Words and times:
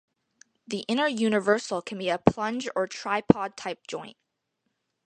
The 0.65 0.79
inner 0.87 1.07
universal 1.07 1.83
can 1.83 1.99
be 1.99 2.09
a 2.09 2.17
plunge 2.17 2.67
or 2.75 2.87
tripod 2.87 3.55
type 3.55 3.85
joint. 3.87 4.17